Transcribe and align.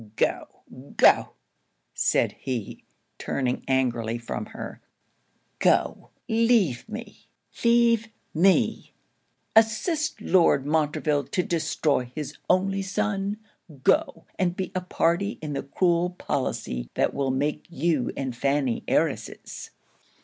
'Go, 0.15 0.47
go,' 0.97 1.33
said 1.93 2.31
he, 2.39 2.83
turning 3.19 3.63
angrily 3.67 4.17
from 4.17 4.47
her 4.47 4.81
'Go, 5.59 6.09
leave 6.27 6.89
me, 6.89 7.29
leave 7.63 8.07
me! 8.33 8.93
assist 9.55 10.19
Lord 10.19 10.65
Montreville 10.65 11.25
to 11.25 11.43
destroy 11.43 12.11
his 12.15 12.35
only 12.49 12.81
son! 12.81 13.37
go, 13.83 14.25
and 14.39 14.55
be 14.55 14.71
a 14.73 14.81
party 14.81 15.37
in 15.39 15.53
the 15.53 15.61
cruel 15.61 16.09
policy 16.09 16.89
that 16.95 17.13
will 17.13 17.29
make 17.29 17.67
you 17.69 18.11
and 18.17 18.35
Fanny 18.35 18.83
heiresses!' 18.87 19.69